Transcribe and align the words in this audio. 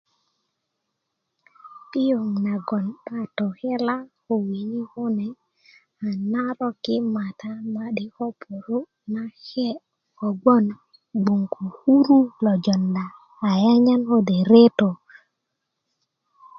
piöŋ 1.89 2.25
nagon 2.45 2.85
'ba 2.93 3.19
tokela 3.37 3.95
ko 4.23 4.33
wini 4.47 4.81
kune 4.91 5.27
a 6.05 6.07
narok 6.31 6.77
yi 6.85 6.97
mata 7.15 7.51
ma'di' 7.73 8.13
ko 8.15 8.25
puru' 8.41 8.89
nake 9.13 9.67
kogboŋ 10.17 10.63
gboŋ 11.21 11.41
ko 11.53 11.63
kuru 11.77 12.19
lo 12.43 12.53
jonda 12.65 13.05
ayanyan 13.49 14.01
kode' 14.09 14.45
retö 14.51 14.89